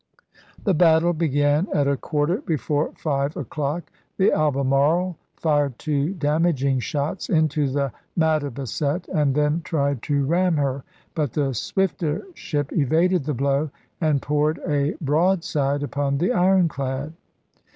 [0.63, 7.29] The battle began at a quarter before five o'clock; the Albemarle fired two damaging shots
[7.29, 10.83] into the Mattabesett and then tried to ram her,
[11.13, 13.69] but the swifter ship evaded the blow
[14.01, 17.13] and poured a broad side upon the ironclad.